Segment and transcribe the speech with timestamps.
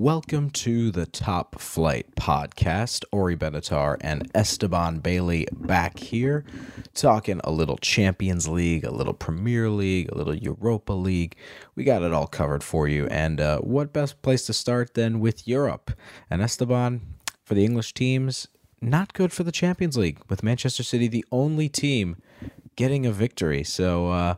[0.00, 3.04] Welcome to the Top Flight podcast.
[3.12, 6.46] Ori Benatar and Esteban Bailey back here,
[6.94, 11.36] talking a little Champions League, a little Premier League, a little Europa League.
[11.74, 13.08] We got it all covered for you.
[13.08, 15.90] And uh, what best place to start than with Europe?
[16.30, 17.02] And Esteban,
[17.44, 18.48] for the English teams,
[18.80, 22.16] not good for the Champions League, with Manchester City the only team
[22.74, 23.62] getting a victory.
[23.62, 24.36] So, uh,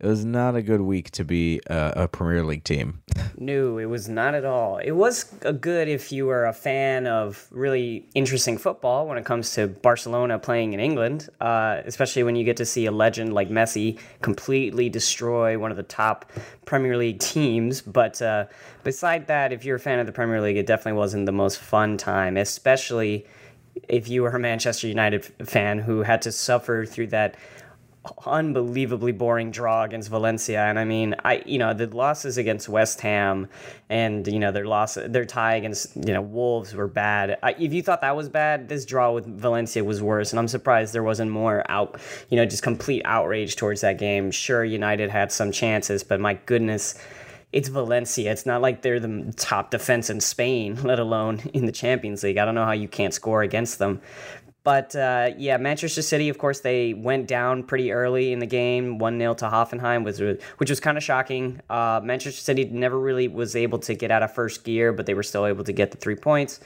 [0.00, 3.02] it was not a good week to be a, a, Premier League team.
[3.36, 4.78] No, it was not at all.
[4.78, 5.24] It was
[5.60, 10.38] good if you were a fan of really interesting football when it comes to Barcelona
[10.38, 14.88] playing in England, uh, especially when you get to see a legend like Messi completely
[14.88, 16.32] destroy one of the top
[16.64, 17.82] Premier League teams.
[17.82, 18.46] But uh,
[18.82, 21.58] beside that, if you're a fan of the Premier League, it definitely wasn't the most
[21.58, 23.26] fun time, especially
[23.88, 27.36] if you were a Manchester United fan who had to suffer through that
[28.26, 30.62] unbelievably boring draw against Valencia.
[30.62, 33.48] And I mean, I you know the losses against West Ham
[33.88, 37.38] and you know their loss, their tie against you know Wolves were bad.
[37.42, 40.32] I, if you thought that was bad, this draw with Valencia was worse.
[40.32, 44.30] And I'm surprised there wasn't more out, you know, just complete outrage towards that game.
[44.30, 46.94] Sure, United had some chances, but my goodness.
[47.52, 48.30] It's Valencia.
[48.30, 52.38] It's not like they're the top defense in Spain, let alone in the Champions League.
[52.38, 54.00] I don't know how you can't score against them.
[54.62, 58.98] But uh, yeah, Manchester City, of course, they went down pretty early in the game,
[58.98, 61.60] 1 0 to Hoffenheim, was, which was kind of shocking.
[61.70, 65.14] Uh, Manchester City never really was able to get out of first gear, but they
[65.14, 66.60] were still able to get the three points.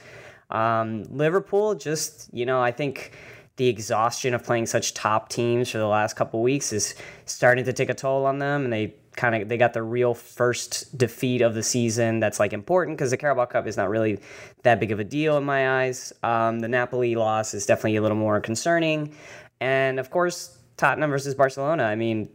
[0.49, 3.13] Um, Liverpool, just, you know, I think
[3.55, 7.73] the exhaustion of playing such top teams for the last couple weeks is starting to
[7.73, 11.41] take a toll on them, and they kind of they got the real first defeat
[11.41, 14.19] of the season that's like important because the Carabao Cup is not really
[14.63, 16.13] that big of a deal in my eyes.
[16.23, 19.15] Um, the Napoli loss is definitely a little more concerning,
[19.59, 21.83] and of course Tottenham versus Barcelona.
[21.83, 22.29] I mean,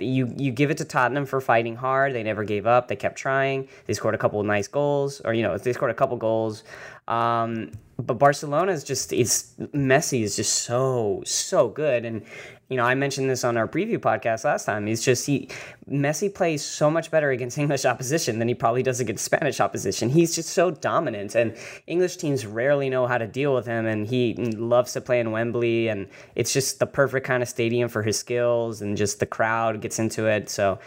[0.00, 2.12] you you give it to Tottenham for fighting hard.
[2.12, 2.88] They never gave up.
[2.88, 3.68] They kept trying.
[3.86, 6.64] They scored a couple of nice goals, or you know, they scored a couple goals.
[7.08, 12.22] Um, but Barcelona is just it's Messi is just so so good, and
[12.70, 14.86] you know, I mentioned this on our preview podcast last time.
[14.86, 15.48] He's just he
[15.90, 20.08] Messi plays so much better against English opposition than he probably does against Spanish opposition.
[20.08, 21.56] He's just so dominant, and
[21.88, 23.86] English teams rarely know how to deal with him.
[23.86, 27.88] And he loves to play in Wembley, and it's just the perfect kind of stadium
[27.88, 30.48] for his skills, and just the crowd gets into it.
[30.48, 30.78] So,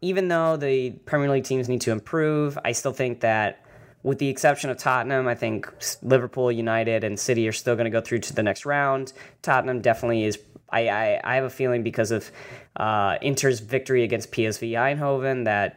[0.00, 3.64] even though the Premier League teams need to improve, I still think that
[4.04, 5.68] with the exception of Tottenham, I think
[6.02, 9.12] Liverpool, United, and City are still going to go through to the next round.
[9.42, 10.38] Tottenham definitely is
[10.70, 12.30] I, I, I have a feeling because of
[12.76, 15.76] uh, Inter's victory against PSV Eindhoven that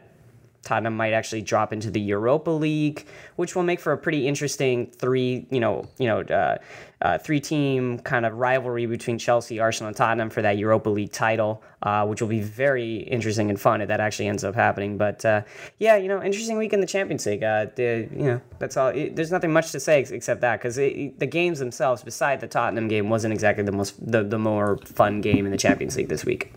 [0.62, 4.86] Tottenham might actually drop into the Europa League, which will make for a pretty interesting
[4.86, 6.58] three, you know, you know, uh,
[7.02, 11.62] uh, three-team kind of rivalry between Chelsea, Arsenal, and Tottenham for that Europa League title,
[11.82, 14.96] uh, which will be very interesting and fun if that actually ends up happening.
[14.96, 15.42] But uh,
[15.78, 17.42] yeah, you know, interesting week in the Champions League.
[17.42, 18.88] Uh, the, you know, that's all.
[18.88, 22.86] It, there's nothing much to say except that because the games themselves, beside the Tottenham
[22.88, 26.24] game, wasn't exactly the most the, the more fun game in the Champions League this
[26.24, 26.52] week.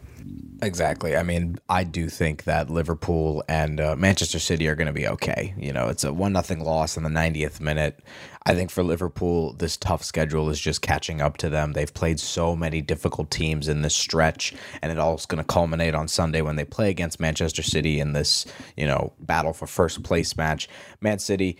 [0.61, 1.15] Exactly.
[1.15, 5.07] I mean, I do think that Liverpool and uh, Manchester City are going to be
[5.07, 5.53] okay.
[5.57, 7.99] You know, it's a one nothing loss in the 90th minute.
[8.45, 11.73] I think for Liverpool, this tough schedule is just catching up to them.
[11.73, 15.47] They've played so many difficult teams in this stretch, and it all is going to
[15.47, 18.45] culminate on Sunday when they play against Manchester City in this,
[18.77, 20.69] you know, battle for first place match.
[21.01, 21.57] Man City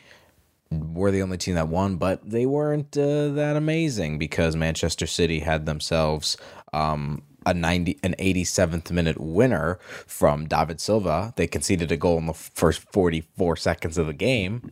[0.71, 5.39] were the only team that won, but they weren't uh, that amazing because Manchester City
[5.39, 6.37] had themselves.
[6.73, 11.33] Um, a 90 an 87th minute winner from David Silva.
[11.35, 14.71] They conceded a goal in the first 44 seconds of the game.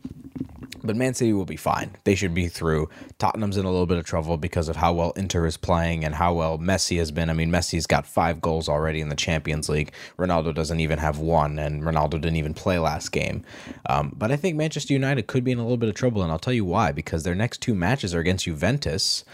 [0.84, 1.96] But Man City will be fine.
[2.04, 2.90] They should be through.
[3.18, 6.14] Tottenham's in a little bit of trouble because of how well Inter is playing and
[6.14, 7.30] how well Messi has been.
[7.30, 9.92] I mean, Messi's got five goals already in the Champions League.
[10.18, 13.44] Ronaldo doesn't even have one, and Ronaldo didn't even play last game.
[13.86, 16.30] Um, but I think Manchester United could be in a little bit of trouble, and
[16.30, 16.92] I'll tell you why.
[16.92, 19.24] Because their next two matches are against Juventus,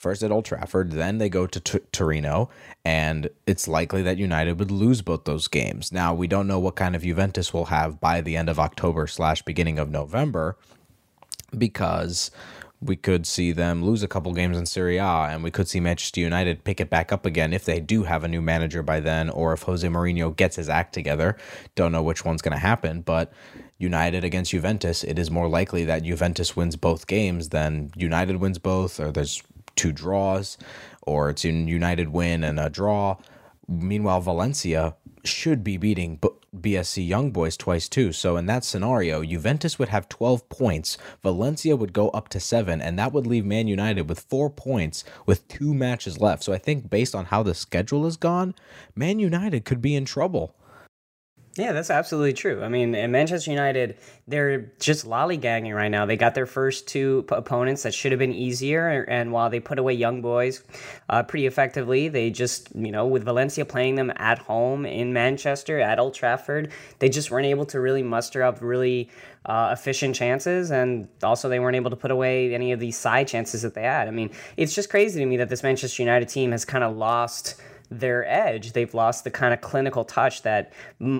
[0.00, 2.48] first at Old Trafford, then they go to T- Torino,
[2.84, 5.92] and it's likely that United would lose both those games.
[5.92, 9.06] Now, we don't know what kind of Juventus will have by the end of October
[9.06, 10.56] slash beginning of November
[11.56, 12.30] because
[12.80, 15.80] we could see them lose a couple games in Serie A, and we could see
[15.80, 19.00] Manchester United pick it back up again if they do have a new manager by
[19.00, 21.36] then, or if Jose Mourinho gets his act together.
[21.74, 23.34] Don't know which one's going to happen, but
[23.76, 28.58] United against Juventus, it is more likely that Juventus wins both games than United wins
[28.58, 29.42] both, or there's
[29.80, 30.58] two draws,
[31.00, 33.16] or it's a United win and a draw.
[33.66, 34.94] Meanwhile, Valencia
[35.24, 36.18] should be beating
[36.54, 38.12] BSC Young Boys twice too.
[38.12, 42.82] So in that scenario, Juventus would have 12 points, Valencia would go up to 7
[42.82, 46.42] and that would leave Man United with 4 points with 2 matches left.
[46.42, 48.54] So I think based on how the schedule is gone,
[48.94, 50.54] Man United could be in trouble.
[51.60, 52.62] Yeah, that's absolutely true.
[52.62, 56.06] I mean, in Manchester United, they're just lollygagging right now.
[56.06, 59.60] They got their first two p- opponents that should have been easier, and while they
[59.60, 60.64] put away young boys
[61.10, 65.80] uh, pretty effectively, they just, you know, with Valencia playing them at home in Manchester
[65.80, 69.10] at Old Trafford, they just weren't able to really muster up really
[69.44, 73.28] uh, efficient chances, and also they weren't able to put away any of these side
[73.28, 74.08] chances that they had.
[74.08, 76.96] I mean, it's just crazy to me that this Manchester United team has kind of
[76.96, 77.60] lost
[77.90, 78.72] their edge.
[78.72, 80.72] They've lost the kind of clinical touch that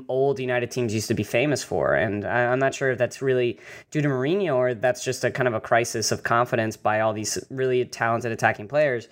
[0.08, 1.94] old United teams used to be famous for.
[1.94, 3.58] And I, am not sure if that's really
[3.90, 7.12] due to Mourinho or that's just a kind of a crisis of confidence by all
[7.12, 9.08] these really talented attacking players.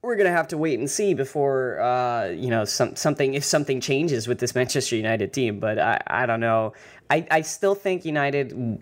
[0.00, 3.80] We're gonna have to wait and see before uh, you know some, something if something
[3.80, 5.58] changes with this Manchester United team.
[5.60, 6.72] But I, I don't know.
[7.10, 8.80] I, I still think United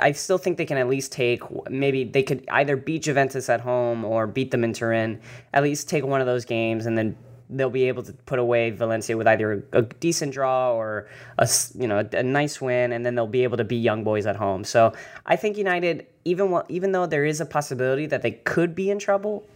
[0.00, 3.60] I still think they can at least take maybe they could either beat Juventus at
[3.60, 5.20] home or beat them in Turin.
[5.52, 7.16] At least take one of those games and then
[7.50, 11.08] they'll be able to put away Valencia with either a, a decent draw or
[11.38, 14.04] a you know a, a, nice win, and then they'll be able to beat Young
[14.04, 14.64] Boys at home.
[14.64, 14.92] So
[15.26, 18.90] I think United, even while, even though there is a possibility that they could be
[18.90, 19.46] in trouble,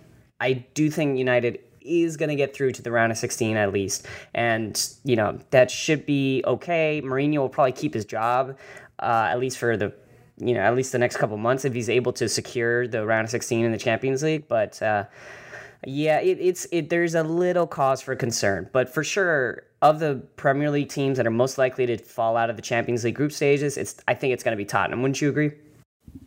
[0.41, 3.73] I do think United is going to get through to the round of 16 at
[3.73, 4.07] least.
[4.35, 7.03] And, you know, that should be okay.
[7.05, 8.57] Mourinho will probably keep his job,
[9.01, 9.93] uh, at least for the
[10.47, 13.25] you know, at least the next couple months if he's able to secure the round
[13.25, 14.49] of 16 in the Champions League.
[14.49, 15.05] But uh,
[15.85, 16.91] yeah, it, it's it.
[16.91, 21.27] There's a little cause for concern, but for sure, of the Premier League teams that
[21.27, 24.33] are most likely to fall out of the Champions League group stages, it's I think
[24.33, 25.03] it's going to be Tottenham.
[25.03, 25.53] Wouldn't you agree?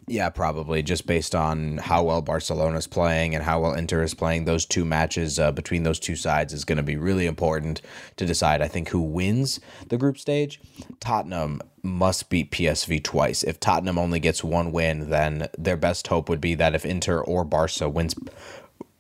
[0.08, 4.46] Yeah, probably just based on how well Barcelona's playing and how well Inter is playing.
[4.46, 7.82] Those two matches uh, between those two sides is going to be really important
[8.18, 8.62] to decide.
[8.62, 10.62] I think who wins the group stage.
[11.00, 13.42] Tottenham must beat PSV twice.
[13.42, 17.20] If Tottenham only gets one win, then their best hope would be that if Inter
[17.20, 18.14] or Barca wins,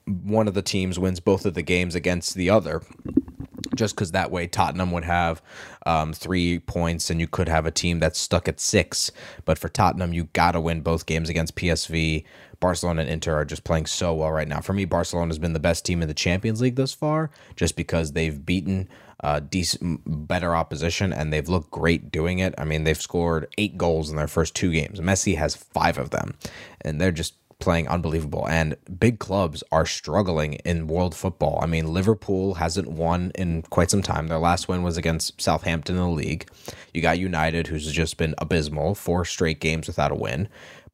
[0.05, 2.81] one of the teams wins both of the games against the other
[3.75, 5.41] just because that way Tottenham would have
[5.85, 9.11] um, three points and you could have a team that's stuck at six.
[9.45, 12.23] But for Tottenham, you got to win both games against PSV.
[12.59, 14.61] Barcelona and Inter are just playing so well right now.
[14.61, 17.75] For me, Barcelona has been the best team in the Champions League thus far, just
[17.75, 18.87] because they've beaten
[19.23, 22.53] uh, decent, better opposition and they've looked great doing it.
[22.57, 24.99] I mean, they've scored eight goals in their first two games.
[24.99, 26.35] Messi has five of them,
[26.81, 27.33] and they're just
[27.65, 28.47] playing unbelievable.
[28.47, 31.59] And big clubs are struggling in world football.
[31.63, 34.27] I mean, Liverpool hasn't won in quite some time.
[34.27, 36.47] Their last win was against Southampton in the league.
[36.93, 40.47] You got United, who's just been abysmal, four straight games without a win.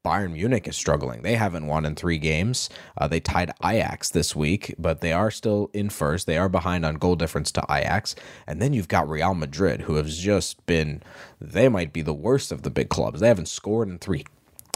[0.04, 1.24] Bayern Munich is struggling.
[1.24, 2.70] They haven't won in three games.
[2.98, 6.26] Uh, they tied Ajax this week, but they are still in first.
[6.26, 8.16] They are behind on goal difference to Ajax.
[8.48, 11.04] And then you've got Real Madrid, who has just been,
[11.40, 13.20] they might be the worst of the big clubs.
[13.20, 14.24] They haven't scored in three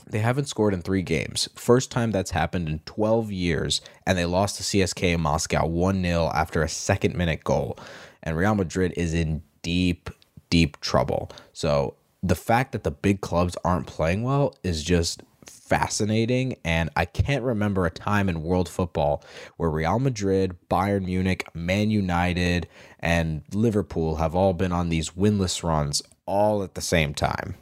[0.08, 1.50] they haven't scored in three games.
[1.56, 6.02] First time that's happened in 12 years, and they lost to CSK in Moscow 1
[6.02, 7.78] 0 after a second minute goal.
[8.24, 10.10] And Real Madrid is in deep,
[10.50, 11.32] deep trouble.
[11.54, 16.56] So the fact that the big clubs aren't playing well is just fascinating.
[16.64, 19.24] And I can't remember a time in world football
[19.58, 22.68] where Real Madrid, Bayern Munich, Man United,
[23.00, 27.56] and Liverpool have all been on these winless runs all at the same time.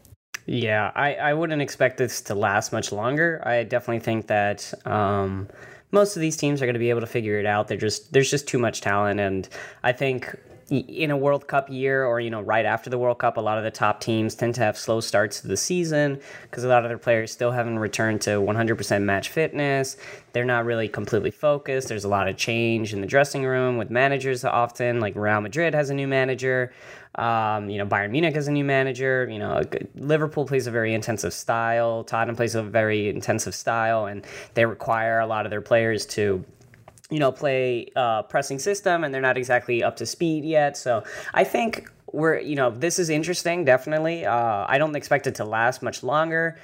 [0.45, 3.41] Yeah, I, I wouldn't expect this to last much longer.
[3.45, 5.47] I definitely think that um,
[5.91, 7.67] most of these teams are going to be able to figure it out.
[7.67, 9.47] They're just there's just too much talent, and
[9.83, 10.35] I think
[10.69, 13.57] in a World Cup year or you know right after the World Cup, a lot
[13.57, 16.83] of the top teams tend to have slow starts to the season because a lot
[16.83, 19.97] of their players still haven't returned to 100% match fitness.
[20.33, 21.87] They're not really completely focused.
[21.87, 24.99] There's a lot of change in the dressing room with managers often.
[24.99, 26.73] Like Real Madrid has a new manager.
[27.15, 29.27] Um, you know, Bayern Munich has a new manager.
[29.29, 29.61] You know,
[29.95, 32.03] Liverpool plays a very intensive style.
[32.03, 36.43] Tottenham plays a very intensive style, and they require a lot of their players to
[37.09, 40.75] you know, play uh, pressing system, and they're not exactly up to speed yet.
[40.75, 41.03] So
[41.33, 43.65] I think we're, you know, this is interesting.
[43.65, 46.57] Definitely, uh, I don't expect it to last much longer.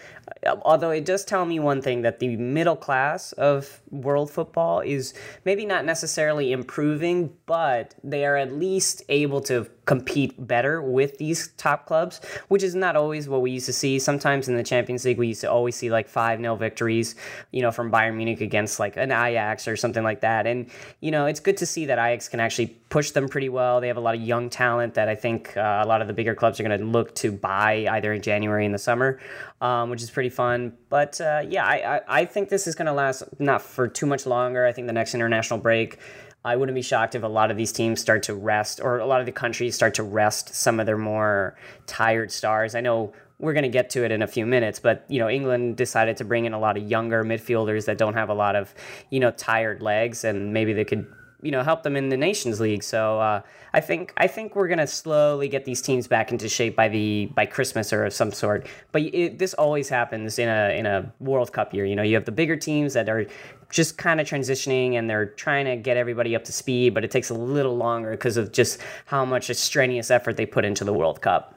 [0.63, 5.13] Although it does tell me one thing that the middle class of world football is
[5.45, 11.47] maybe not necessarily improving, but they are at least able to compete better with these
[11.57, 13.97] top clubs, which is not always what we used to see.
[13.97, 17.15] Sometimes in the Champions League, we used to always see like 5 0 victories,
[17.51, 20.45] you know, from Bayern Munich against like an Ajax or something like that.
[20.45, 20.69] And,
[21.01, 23.81] you know, it's good to see that Ajax can actually push them pretty well.
[23.81, 26.13] They have a lot of young talent that I think uh, a lot of the
[26.13, 29.19] bigger clubs are going to look to buy either in January in the summer,
[29.61, 30.73] um, which is pretty fun.
[30.89, 34.05] But uh, yeah, I, I, I think this is going to last not for too
[34.05, 34.65] much longer.
[34.65, 35.99] I think the next international break
[36.43, 39.05] I wouldn't be shocked if a lot of these teams start to rest, or a
[39.05, 42.75] lot of the countries start to rest some of their more tired stars.
[42.75, 45.29] I know we're going to get to it in a few minutes, but you know,
[45.29, 48.55] England decided to bring in a lot of younger midfielders that don't have a lot
[48.55, 48.73] of,
[49.09, 51.05] you know, tired legs, and maybe they could
[51.41, 52.83] you know help them in the Nations League.
[52.83, 53.41] So uh,
[53.73, 57.27] I think I think we're gonna slowly get these teams back into shape by the
[57.35, 58.67] by Christmas or of some sort.
[58.91, 61.85] But it, this always happens in a in a World Cup year.
[61.85, 63.25] You know, you have the bigger teams that are
[63.69, 67.11] just kind of transitioning and they're trying to get everybody up to speed, but it
[67.11, 70.93] takes a little longer because of just how much strenuous effort they put into the
[70.93, 71.55] World Cup.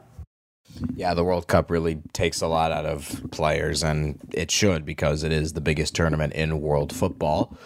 [0.95, 5.23] Yeah, the World Cup really takes a lot out of players, and it should because
[5.23, 7.57] it is the biggest tournament in world football.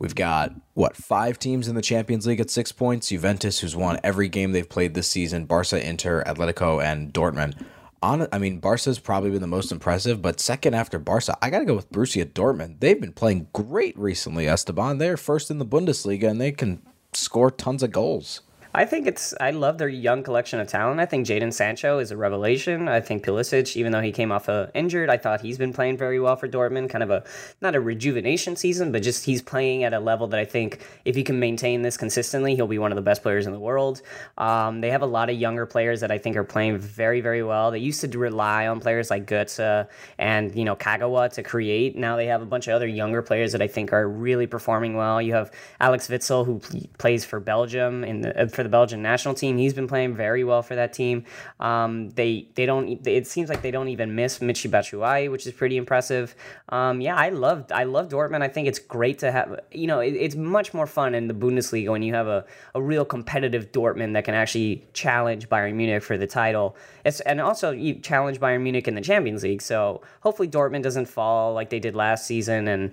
[0.00, 3.10] We've got what five teams in the Champions League at six points.
[3.10, 5.44] Juventus, who's won every game they've played this season.
[5.44, 7.62] Barca, Inter, Atletico, and Dortmund.
[8.02, 11.58] On, I mean, Barca's probably been the most impressive, but second after Barca, I got
[11.58, 12.80] to go with Borussia Dortmund.
[12.80, 14.96] They've been playing great recently, Esteban.
[14.96, 16.80] They're first in the Bundesliga, and they can
[17.12, 18.40] score tons of goals.
[18.72, 19.34] I think it's.
[19.40, 21.00] I love their young collection of talent.
[21.00, 22.86] I think Jadon Sancho is a revelation.
[22.86, 25.96] I think Pulisic, even though he came off a injured, I thought he's been playing
[25.96, 26.88] very well for Dortmund.
[26.88, 27.24] Kind of a
[27.60, 31.16] not a rejuvenation season, but just he's playing at a level that I think if
[31.16, 34.02] he can maintain this consistently, he'll be one of the best players in the world.
[34.38, 37.42] Um, they have a lot of younger players that I think are playing very very
[37.42, 37.72] well.
[37.72, 41.96] They used to rely on players like Götze and you know Kagawa to create.
[41.96, 44.94] Now they have a bunch of other younger players that I think are really performing
[44.94, 45.20] well.
[45.20, 45.50] You have
[45.80, 46.60] Alex Witsel who
[46.98, 49.56] plays for Belgium in the for the Belgian national team.
[49.56, 51.24] He's been playing very well for that team.
[51.60, 53.06] Um, they they don't.
[53.06, 56.34] It seems like they don't even miss Michy Batshuayi, which is pretty impressive.
[56.68, 58.42] Um, yeah, I love I love Dortmund.
[58.42, 59.60] I think it's great to have.
[59.72, 62.82] You know, it, it's much more fun in the Bundesliga when you have a, a
[62.82, 66.76] real competitive Dortmund that can actually challenge Bayern Munich for the title.
[67.06, 69.62] It's, and also you challenge Bayern Munich in the Champions League.
[69.62, 72.92] So hopefully Dortmund doesn't fall like they did last season and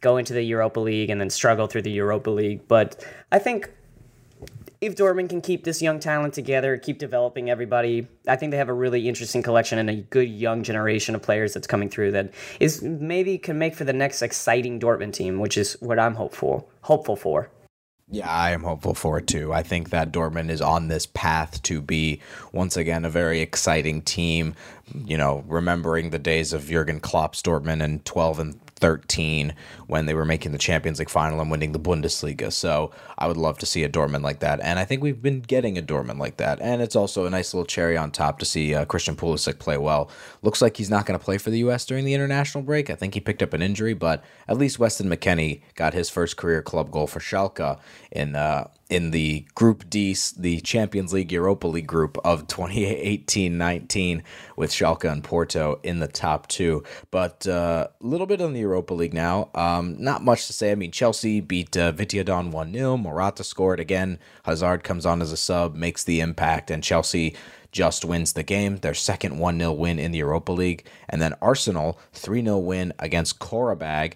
[0.00, 2.66] go into the Europa League and then struggle through the Europa League.
[2.66, 3.70] But I think
[4.84, 8.68] if Dortmund can keep this young talent together, keep developing everybody, I think they have
[8.68, 12.34] a really interesting collection and a good young generation of players that's coming through that
[12.60, 16.68] is maybe can make for the next exciting Dortmund team, which is what I'm hopeful
[16.82, 17.48] hopeful for.
[18.10, 19.54] Yeah, I am hopeful for it too.
[19.54, 22.20] I think that Dortmund is on this path to be
[22.52, 24.54] once again a very exciting team.
[24.94, 29.54] You know, remembering the days of Jurgen Klopp's Dortmund and 12 and 13
[29.86, 32.52] when they were making the Champions League final and winning the Bundesliga.
[32.52, 34.60] So I would love to see a Dortmund like that.
[34.60, 36.60] And I think we've been getting a Dortmund like that.
[36.60, 39.78] And it's also a nice little cherry on top to see uh, Christian Pulisic play
[39.78, 40.10] well.
[40.42, 41.86] Looks like he's not going to play for the U.S.
[41.86, 42.90] during the international break.
[42.90, 46.36] I think he picked up an injury, but at least Weston McKennie got his first
[46.36, 47.78] career club goal for Schalke
[48.10, 54.22] in uh, in the Group D, the Champions League Europa League group of 2018-19
[54.56, 56.82] with Schalke and Porto in the top two.
[57.10, 59.50] But a uh, little bit on the Europa League now.
[59.54, 60.72] Um, not much to say.
[60.72, 63.00] I mean, Chelsea beat uh, Vitesse 1-0.
[63.00, 64.18] Morata scored again.
[64.44, 67.34] Hazard comes on as a sub, makes the impact, and Chelsea
[67.72, 70.86] just wins the game, their second 1 0 win in the Europa League.
[71.08, 74.14] And then Arsenal, 3 0 win against Qarabag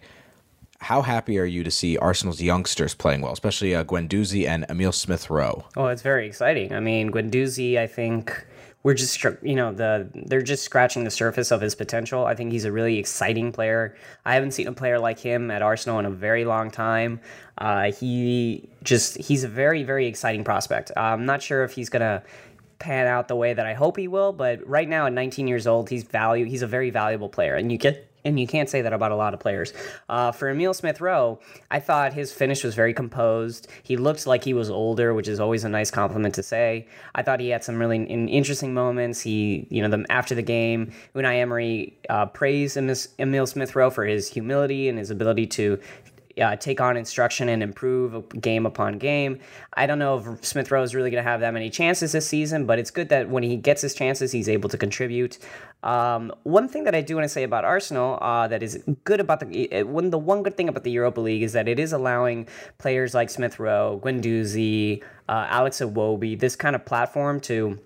[0.78, 4.92] how happy are you to see Arsenal's youngsters playing well, especially uh, Guendouzi and Emile
[4.92, 5.64] Smith Rowe?
[5.76, 6.73] Oh, it's very exciting.
[6.73, 8.47] I mean, Guendouzi, I think
[8.85, 12.25] we're just you know the they're just scratching the surface of his potential.
[12.25, 13.97] I think he's a really exciting player.
[14.25, 17.20] I haven't seen a player like him at Arsenal in a very long time.
[17.58, 20.92] Uh, he just he's a very very exciting prospect.
[20.97, 22.23] I'm not sure if he's gonna
[22.78, 25.66] pan out the way that I hope he will, but right now at 19 years
[25.66, 28.82] old, he's value he's a very valuable player, and you get and you can't say
[28.82, 29.73] that about a lot of players.
[30.08, 33.68] Uh, for Emile Smith Rowe, I thought his finish was very composed.
[33.82, 36.87] He looked like he was older, which is always a nice compliment to say.
[37.14, 39.20] I thought he had some really interesting moments.
[39.20, 44.04] He, you know, the, after the game, Unai Emery uh, praised Emile Smith Rowe for
[44.04, 45.80] his humility and his ability to
[46.40, 49.38] uh, take on instruction and improve game upon game.
[49.75, 52.26] I don't know if Smith Rowe is really going to have that many chances this
[52.26, 55.38] season, but it's good that when he gets his chances, he's able to contribute.
[55.83, 59.21] Um, one thing that I do want to say about Arsenal uh, that is good
[59.21, 61.92] about the one the one good thing about the Europa League is that it is
[61.92, 67.78] allowing players like Smith Rowe, Guendouzi, uh, Alex Iwobi, this kind of platform to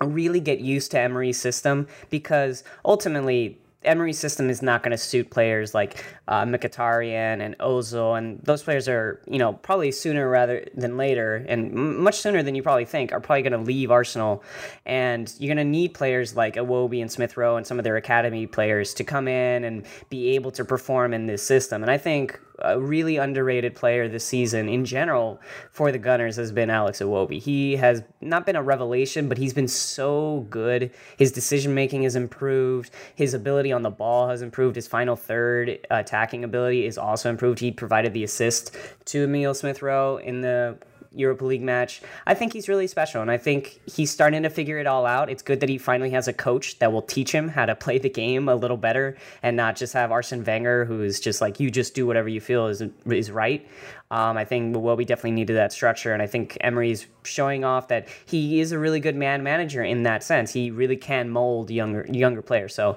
[0.00, 5.30] really get used to Emery's system because ultimately Emery's system is not going to suit
[5.30, 10.66] players like uh, Mkhitaryan and Ozil, and those players are, you know, probably sooner rather
[10.74, 13.90] than later, and m- much sooner than you probably think, are probably going to leave
[13.90, 14.42] Arsenal.
[14.84, 17.96] And you're going to need players like Iwobi and Smith Rowe and some of their
[17.96, 21.82] academy players to come in and be able to perform in this system.
[21.82, 26.52] And I think a really underrated player this season in general for the Gunners has
[26.52, 27.40] been Alex Iwobi.
[27.40, 30.90] He has not been a revelation, but he's been so good.
[31.16, 32.90] His decision making has improved.
[33.14, 34.76] His ability on the ball has improved.
[34.76, 37.58] His final third attacking ability is also improved.
[37.58, 38.74] He provided the assist
[39.06, 40.78] to Emile Smith Rowe in the
[41.16, 42.02] Europa League match.
[42.26, 45.30] I think he's really special, and I think he's starting to figure it all out.
[45.30, 47.98] It's good that he finally has a coach that will teach him how to play
[47.98, 51.60] the game a little better, and not just have Arsene Wenger, who is just like
[51.60, 53.66] you just do whatever you feel is is right.
[54.10, 57.88] Um, I think well, we definitely needed that structure, and I think Emery's showing off
[57.88, 60.52] that he is a really good man manager in that sense.
[60.52, 62.74] He really can mold younger younger players.
[62.74, 62.96] So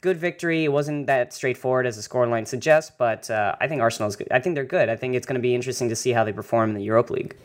[0.00, 0.64] good victory.
[0.64, 4.28] It wasn't that straightforward as the scoreline suggests, but uh, I think Arsenal's good.
[4.30, 4.88] I think they're good.
[4.88, 7.12] I think it's going to be interesting to see how they perform in the Europa
[7.12, 7.36] League.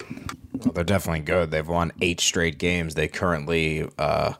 [0.54, 1.52] Well, they're definitely good.
[1.52, 2.96] They've won eight straight games.
[2.96, 4.34] They currently uh,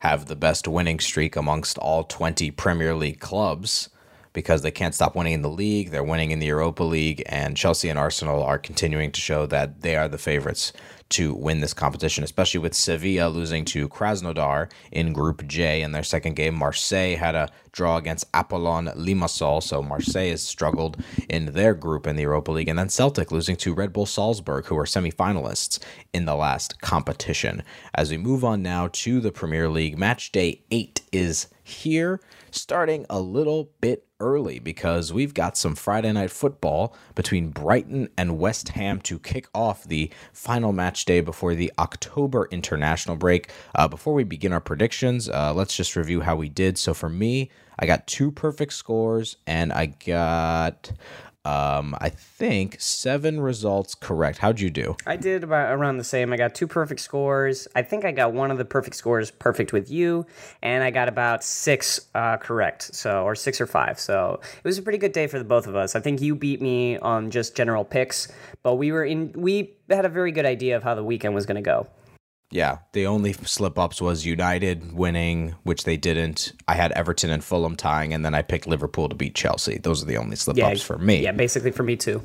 [0.00, 3.88] have the best winning streak amongst all 20 Premier League clubs
[4.32, 5.90] because they can't stop winning in the league.
[5.90, 9.82] They're winning in the Europa League, and Chelsea and Arsenal are continuing to show that
[9.82, 10.72] they are the favorites
[11.12, 16.02] to win this competition, especially with Sevilla losing to Krasnodar in Group J in their
[16.02, 16.54] second game.
[16.54, 22.16] Marseille had a draw against Apollon Limassol, so Marseille has struggled in their group in
[22.16, 22.68] the Europa League.
[22.68, 25.78] And then Celtic losing to Red Bull Salzburg, who are semifinalists
[26.12, 27.62] in the last competition.
[27.94, 33.06] As we move on now to the Premier League, match day eight is here, starting
[33.08, 38.70] a little bit early because we've got some Friday night football between Brighton and West
[38.70, 43.50] Ham to kick off the final match day before the October international break.
[43.74, 46.78] Uh, before we begin our predictions, uh, let's just review how we did.
[46.78, 50.92] So for me, I got two perfect scores and I got
[51.44, 54.38] um, I think seven results correct.
[54.38, 54.96] How'd you do?
[55.06, 56.32] I did about around the same.
[56.32, 57.66] I got two perfect scores.
[57.74, 60.24] I think I got one of the perfect scores perfect with you,
[60.62, 62.94] and I got about six uh, correct.
[62.94, 63.98] So or six or five.
[63.98, 65.96] So it was a pretty good day for the both of us.
[65.96, 68.28] I think you beat me on just general picks,
[68.62, 69.32] but we were in.
[69.36, 71.88] We had a very good idea of how the weekend was going to go.
[72.52, 76.52] Yeah, the only slip ups was United winning, which they didn't.
[76.68, 79.78] I had Everton and Fulham tying, and then I picked Liverpool to beat Chelsea.
[79.78, 81.22] Those are the only slip ups yeah, for me.
[81.22, 82.22] Yeah, basically for me too.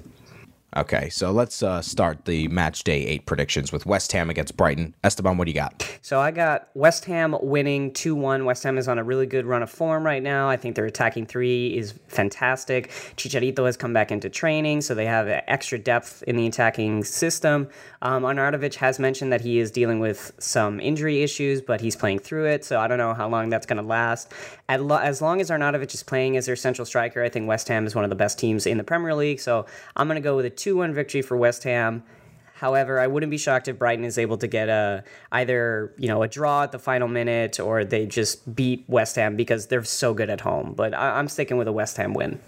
[0.76, 4.94] Okay, so let's uh, start the match day eight predictions with West Ham against Brighton.
[5.02, 5.90] Esteban, what do you got?
[6.02, 8.44] So I got West Ham winning 2 1.
[8.44, 10.50] West Ham is on a really good run of form right now.
[10.50, 12.90] I think their attacking three is fantastic.
[13.16, 17.70] Chicharito has come back into training, so they have extra depth in the attacking system.
[18.02, 22.20] Um, Arnautovic has mentioned that he is dealing with some injury issues, but he's playing
[22.20, 24.34] through it, so I don't know how long that's going to last.
[24.68, 27.96] As long as Arnautovic is playing as their central striker, I think West Ham is
[27.96, 29.66] one of the best teams in the Premier League, so
[29.96, 32.04] I'm going to go with a 2 1 victory for West Ham.
[32.56, 36.24] However, I wouldn't be shocked if Brighton is able to get a either you know
[36.24, 40.14] a draw at the final minute or they just beat West Ham because they're so
[40.14, 40.74] good at home.
[40.74, 42.40] But I, am sticking with a West Ham win.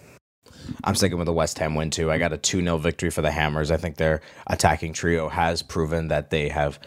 [0.83, 2.11] I'm sticking with a West Ham win too.
[2.11, 3.69] I got a 2 0 victory for the Hammers.
[3.69, 6.79] I think their attacking trio has proven that they have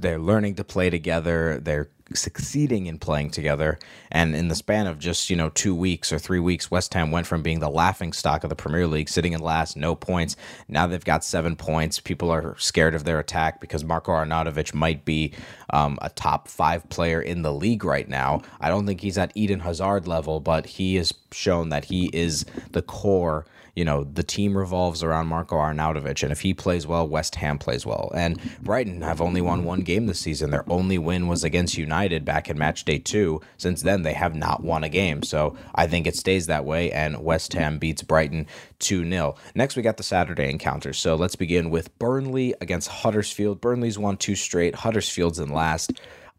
[0.00, 1.60] they're learning to play together.
[1.62, 3.78] They're succeeding in playing together.
[4.10, 7.10] And in the span of just, you know, two weeks or three weeks, West Ham
[7.10, 10.36] went from being the laughing stock of the Premier League, sitting in last, no points.
[10.68, 12.00] Now they've got seven points.
[12.00, 15.32] People are scared of their attack because Marco Arnautovic might be
[15.70, 18.42] um, a top five player in the league right now.
[18.60, 22.44] I don't think he's at Eden Hazard level, but he has shown that he is
[22.72, 27.06] the core you know, the team revolves around Marco Arnautovic, and if he plays well,
[27.06, 28.10] West Ham plays well.
[28.14, 30.50] And Brighton have only won one game this season.
[30.50, 33.40] Their only win was against United back in match day two.
[33.56, 35.22] Since then, they have not won a game.
[35.22, 38.46] So I think it stays that way, and West Ham beats Brighton
[38.80, 39.34] 2 0.
[39.54, 40.92] Next, we got the Saturday encounter.
[40.92, 43.60] So let's begin with Burnley against Huddersfield.
[43.60, 45.92] Burnley's won two straight, Huddersfield's in last.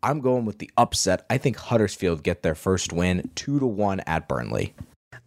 [0.03, 1.25] I'm going with the upset.
[1.29, 4.73] I think Huddersfield get their first win 2 to 1 at Burnley.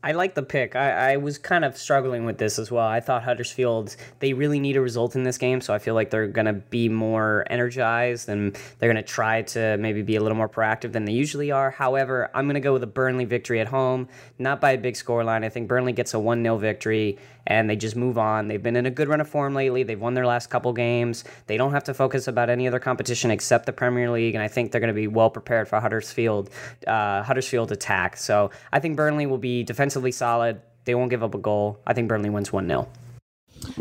[0.05, 0.77] I like the pick.
[0.77, 2.87] I, I was kind of struggling with this as well.
[2.87, 6.11] I thought Huddersfield, they really need a result in this game, so I feel like
[6.11, 10.21] they're going to be more energized and they're going to try to maybe be a
[10.21, 11.71] little more proactive than they usually are.
[11.71, 14.93] However, I'm going to go with a Burnley victory at home, not by a big
[14.93, 15.43] scoreline.
[15.43, 18.49] I think Burnley gets a 1 0 victory and they just move on.
[18.49, 19.83] They've been in a good run of form lately.
[19.83, 21.25] They've won their last couple games.
[21.47, 24.49] They don't have to focus about any other competition except the Premier League, and I
[24.49, 26.51] think they're going to be well prepared for Huddersfield
[26.87, 28.17] uh, Huddersfield attack.
[28.17, 30.61] So I think Burnley will be defensively solid.
[30.85, 31.81] They won't give up a goal.
[31.87, 32.89] I think Burnley wins 1 0.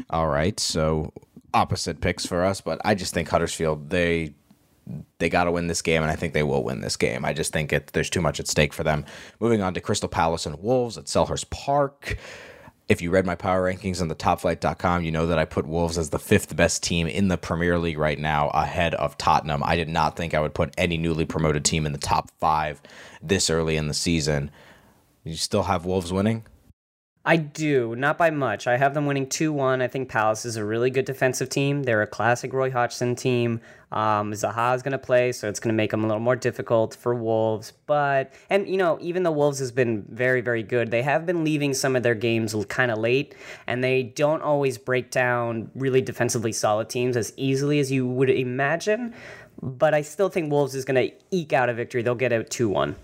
[0.09, 0.59] All right.
[0.59, 1.11] So
[1.53, 4.33] opposite picks for us, but I just think Huddersfield, they
[5.19, 7.23] they got to win this game, and I think they will win this game.
[7.23, 9.05] I just think it, there's too much at stake for them.
[9.39, 12.17] Moving on to Crystal Palace and Wolves at Selhurst Park.
[12.89, 15.97] If you read my power rankings on the topflight.com, you know that I put Wolves
[15.97, 19.63] as the fifth best team in the Premier League right now, ahead of Tottenham.
[19.63, 22.81] I did not think I would put any newly promoted team in the top five
[23.21, 24.51] this early in the season.
[25.23, 26.43] You still have Wolves winning?
[27.25, 28.67] I do, not by much.
[28.67, 29.81] I have them winning 2 1.
[29.81, 31.83] I think Palace is a really good defensive team.
[31.83, 33.61] They're a classic Roy Hodgson team.
[33.93, 36.35] Um, Zaha is going to play, so it's going to make them a little more
[36.35, 37.71] difficult for Wolves.
[37.85, 40.91] But, and, you know, even the Wolves has been very, very good.
[40.91, 43.35] They have been leaving some of their games kind of late,
[43.67, 48.31] and they don't always break down really defensively solid teams as easily as you would
[48.31, 49.13] imagine.
[49.61, 52.01] But I still think Wolves is going to eke out a victory.
[52.01, 52.97] They'll get out 2 1.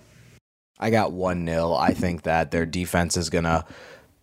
[0.78, 1.74] I got 1 0.
[1.74, 3.64] I think that their defense is going to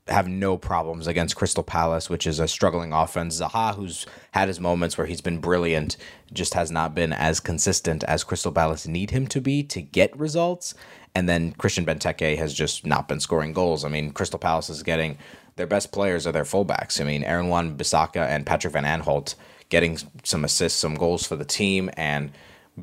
[0.09, 3.40] have no problems against Crystal Palace, which is a struggling offense.
[3.40, 5.97] Zaha, who's had his moments where he's been brilliant,
[6.33, 10.16] just has not been as consistent as Crystal Palace need him to be to get
[10.16, 10.75] results.
[11.14, 13.85] And then Christian Benteke has just not been scoring goals.
[13.85, 15.19] I mean, Crystal Palace is getting
[15.57, 17.01] their best players are their fullbacks.
[17.01, 19.35] I mean, Aaron Wan Bissaka and Patrick Van Aanholt
[19.69, 22.31] getting some assists, some goals for the team, and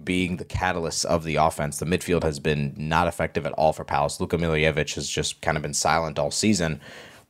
[0.04, 1.78] being the catalyst of the offense.
[1.78, 4.20] The midfield has been not effective at all for Palace.
[4.20, 6.82] Luka Milivojevic has just kind of been silent all season.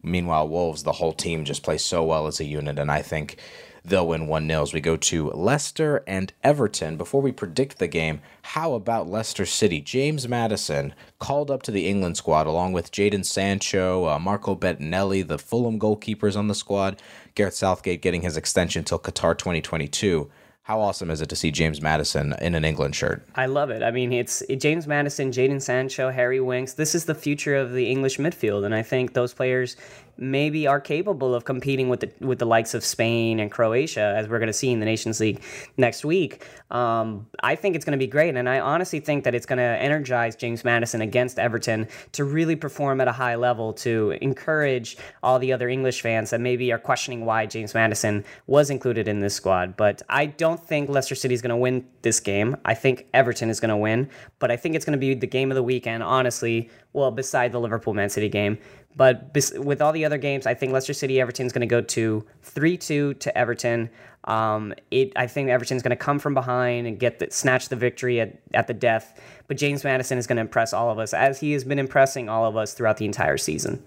[0.03, 3.37] Meanwhile, Wolves, the whole team just plays so well as a unit, and I think
[3.85, 6.97] they'll win 1 0 as we go to Leicester and Everton.
[6.97, 9.81] Before we predict the game, how about Leicester City?
[9.81, 15.25] James Maddison called up to the England squad along with Jadon Sancho, uh, Marco Bettinelli,
[15.25, 17.01] the Fulham goalkeepers on the squad,
[17.35, 20.29] Gareth Southgate getting his extension till Qatar 2022
[20.63, 23.27] how awesome is it to see James Maddison in an England shirt?
[23.35, 23.83] I love it.
[23.83, 26.73] I mean, it's James Maddison, Jadon Sancho, Harry Winks.
[26.73, 29.75] This is the future of the English midfield, and I think those players
[30.17, 34.27] maybe are capable of competing with the with the likes of Spain and Croatia, as
[34.27, 35.41] we're going to see in the Nations League
[35.77, 36.47] next week.
[36.71, 39.57] Um, I think it's going to be great, and I honestly think that it's going
[39.57, 44.97] to energize James Maddison against Everton to really perform at a high level to encourage
[45.21, 49.19] all the other English fans that maybe are questioning why James Maddison was included in
[49.19, 49.75] this squad.
[49.77, 52.57] But I don't think Leicester City is going to win this game.
[52.65, 55.27] I think Everton is going to win, but I think it's going to be the
[55.27, 56.03] game of the weekend.
[56.03, 58.57] Honestly, well, beside the Liverpool Man City game.
[58.95, 61.81] But with all the other games, I think Leicester City Everton is going to go
[61.81, 63.89] to 3 2 to Everton.
[64.25, 67.75] Um, it, I think Everton's going to come from behind and get the, snatch the
[67.75, 69.19] victory at, at the death.
[69.47, 72.29] But James Maddison is going to impress all of us, as he has been impressing
[72.29, 73.83] all of us throughout the entire season.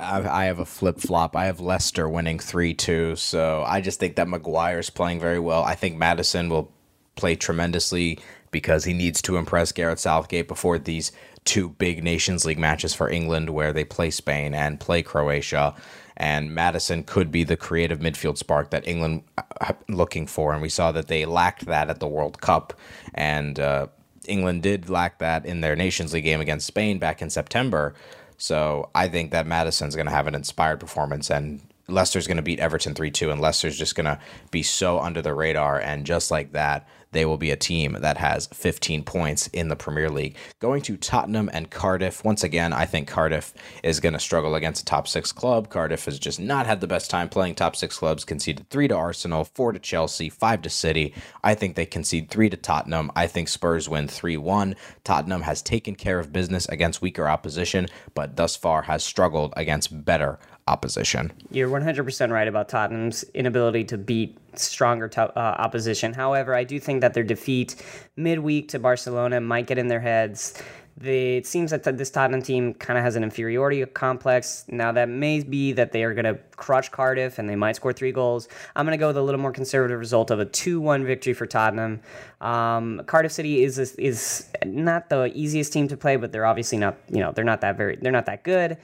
[0.00, 1.34] I have a flip flop.
[1.34, 3.16] I have Leicester winning 3 2.
[3.16, 5.64] So I just think that Maguire's playing very well.
[5.64, 6.72] I think Maddison will
[7.16, 8.18] play tremendously
[8.50, 11.10] because he needs to impress Gareth Southgate before these
[11.44, 15.74] two big Nations League matches for England where they play Spain and play Croatia.
[16.16, 20.52] And Maddison could be the creative midfield spark that England uh, looking for.
[20.52, 22.72] And we saw that they lacked that at the World Cup.
[23.14, 23.88] And uh,
[24.26, 27.94] England did lack that in their Nations League game against Spain back in September.
[28.36, 32.42] So I think that Maddison's going to have an inspired performance and Leicester's going to
[32.42, 34.18] beat Everton 3 2, and Leicester's just going to
[34.50, 35.78] be so under the radar.
[35.78, 39.76] And just like that, they will be a team that has 15 points in the
[39.76, 40.36] Premier League.
[40.58, 42.24] Going to Tottenham and Cardiff.
[42.24, 45.70] Once again, I think Cardiff is going to struggle against a top six club.
[45.70, 48.96] Cardiff has just not had the best time playing top six clubs, conceded three to
[48.96, 51.14] Arsenal, four to Chelsea, five to City.
[51.44, 53.12] I think they concede three to Tottenham.
[53.14, 54.74] I think Spurs win 3 1.
[55.04, 60.04] Tottenham has taken care of business against weaker opposition, but thus far has struggled against
[60.04, 61.32] better opposition.
[61.50, 66.14] You're 100% right about Tottenham's inability to beat stronger to- uh, opposition.
[66.14, 67.76] However, I do think that their defeat
[68.16, 70.62] midweek to Barcelona might get in their heads.
[71.02, 74.64] it seems that this Tottenham team kind of has an inferiority complex.
[74.68, 77.92] Now, that may be that they are going to crush Cardiff and they might score
[77.92, 78.46] three goals.
[78.76, 81.34] I'm going to go with a little more conservative result of a 2 1 victory
[81.34, 82.00] for Tottenham.
[82.40, 86.96] Um, Cardiff City is, is not the easiest team to play, but they're obviously not,
[87.10, 88.78] you know, they're not that very, they're not that good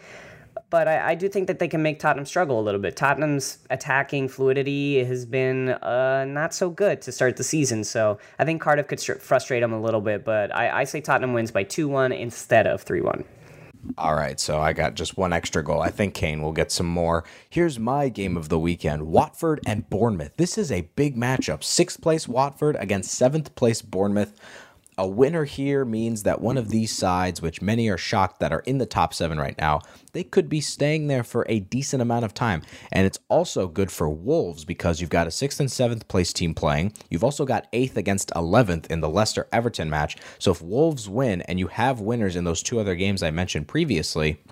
[0.71, 2.97] but I, I, do think that they can make Tottenham struggle a little bit.
[2.97, 8.45] Tottenham's attacking fluidity has been uh, not so good to start the season, so I
[8.45, 10.25] think Cardiff could frustrate them a little bit.
[10.25, 13.25] But I, I say Tottenham wins by 2 1 instead of 3 1.
[13.97, 15.81] All right, so I got just one extra goal.
[15.81, 17.25] I think Kane will get some more.
[17.49, 20.37] Here's my game of the weekend Watford and Bournemouth.
[20.37, 21.65] This is a big matchup.
[21.65, 24.39] Sixth place Watford against seventh place Bournemouth.
[24.99, 28.61] A winner here means that one of these sides, which many are shocked that are
[28.61, 29.81] in the top seven right now,
[30.13, 32.63] they could be staying there for a decent amount of time.
[32.93, 36.55] And it's also good for Wolves because you've got a sixth and seventh place team
[36.55, 36.93] playing.
[37.09, 40.17] You've also got eighth against 11th in the Leicester Everton match.
[40.39, 43.69] So if Wolves win and you have winners in those two other games I mentioned
[43.69, 44.43] previously,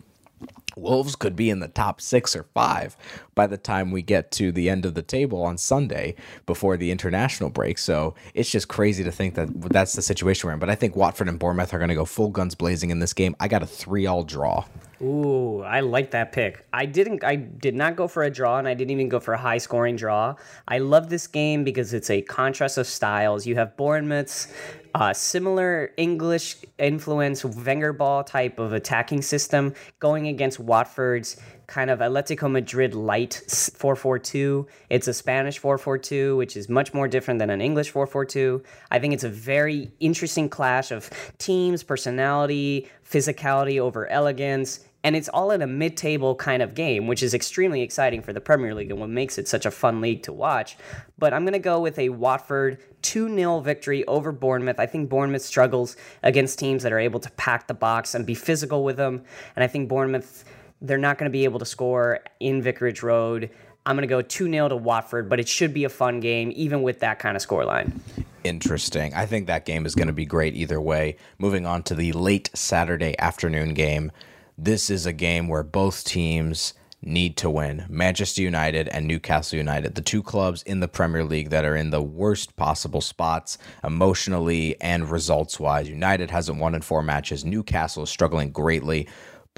[0.77, 2.97] Wolves could be in the top six or five
[3.35, 6.15] by the time we get to the end of the table on Sunday
[6.47, 7.79] before the international break.
[7.79, 10.61] So it's just crazy to think that that's the situation we're in.
[10.61, 13.13] But I think Watford and Bournemouth are going to go full guns blazing in this
[13.13, 13.35] game.
[13.41, 14.65] I got a three-all draw.
[15.01, 16.67] Ooh, I like that pick.
[16.73, 19.33] I didn't I did not go for a draw and I didn't even go for
[19.33, 20.35] a high scoring draw.
[20.67, 23.47] I love this game because it's a contrast of styles.
[23.47, 24.49] You have Bournemouth's
[24.95, 31.37] Uh, similar English influence, Wenger ball type of attacking system going against Watford's
[31.69, 33.35] kind of Atletico Madrid light
[33.77, 34.67] 442.
[34.89, 38.63] It's a Spanish 442, which is much more different than an English 442.
[38.91, 44.88] I think it's a very interesting clash of teams, personality, physicality over elegance.
[45.09, 48.35] And it's all in a mid table kind of game, which is extremely exciting for
[48.35, 50.77] the Premier League and what makes it such a fun league to watch.
[51.17, 54.79] But I'm going to go with a Watford 2 0 victory over Bournemouth.
[54.79, 58.35] I think Bournemouth struggles against teams that are able to pack the box and be
[58.35, 59.25] physical with them.
[59.57, 60.45] And I think Bournemouth
[60.83, 63.49] they're not going to be able to score in Vicarage Road.
[63.87, 66.53] I'm going to go 2 0 to Watford, but it should be a fun game,
[66.55, 67.99] even with that kind of scoreline.
[68.45, 69.15] Interesting.
[69.15, 71.17] I think that game is going to be great either way.
[71.39, 74.13] Moving on to the late Saturday afternoon game.
[74.61, 77.87] This is a game where both teams need to win.
[77.89, 81.91] Manchester United and Newcastle United, the two clubs in the Premier League that are in
[81.91, 85.89] the worst possible spots emotionally and results wise.
[85.89, 87.45] United hasn't won in four matches.
[87.45, 89.07] Newcastle is struggling greatly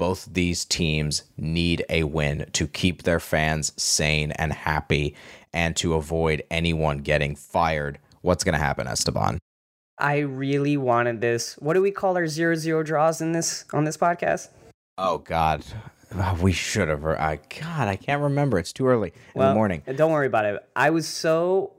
[0.01, 5.15] both these teams need a win to keep their fans sane and happy
[5.53, 7.99] and to avoid anyone getting fired.
[8.21, 9.37] What's going to happen, Esteban?
[9.99, 11.53] I really wanted this.
[11.59, 14.47] What do we call our zero zero draws in this on this podcast?
[14.97, 15.63] Oh God,
[16.15, 17.05] ah, we should have.
[17.05, 18.59] I God, I can't remember.
[18.59, 19.83] It's too early in well, the morning.
[19.95, 20.65] Don't worry about it.
[20.75, 21.71] I was so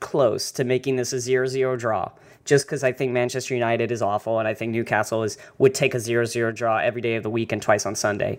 [0.00, 2.10] close to making this a zero zero draw
[2.44, 5.94] just because I think Manchester United is awful and I think Newcastle is would take
[5.94, 8.38] a 0-0 draw every day of the week and twice on Sunday.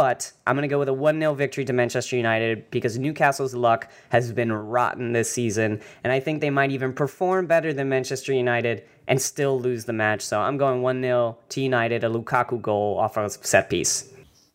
[0.00, 3.52] But I'm going to go with a 1 0 victory to Manchester United because Newcastle's
[3.52, 5.78] luck has been rotten this season.
[6.02, 9.92] And I think they might even perform better than Manchester United and still lose the
[9.92, 10.22] match.
[10.22, 14.10] So I'm going 1 0 to United, a Lukaku goal off a set piece.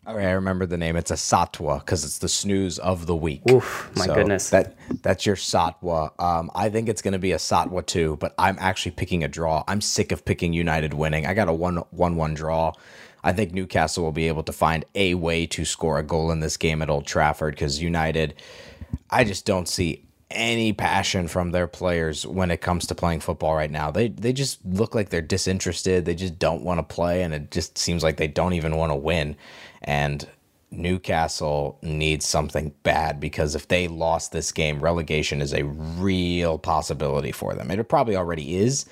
[0.07, 0.95] All right, I remember the name.
[0.95, 3.41] It's a satwa because it's the snooze of the week.
[3.49, 4.49] Oof, my so goodness.
[4.49, 6.19] That that's your satwa.
[6.19, 9.27] Um, I think it's going to be a satwa too, but I'm actually picking a
[9.27, 9.63] draw.
[9.67, 11.27] I'm sick of picking United winning.
[11.27, 12.73] I got a one one one draw.
[13.25, 16.41] I think Newcastle will be able to find a way to score a goal in
[16.41, 18.35] this game at Old Trafford because United,
[19.09, 23.55] I just don't see any passion from their players when it comes to playing football
[23.55, 23.89] right now.
[23.89, 26.05] They they just look like they're disinterested.
[26.05, 28.91] They just don't want to play and it just seems like they don't even want
[28.91, 29.35] to win.
[29.81, 30.27] And
[30.69, 37.31] Newcastle needs something bad because if they lost this game, relegation is a real possibility
[37.31, 37.71] for them.
[37.71, 38.85] It probably already is,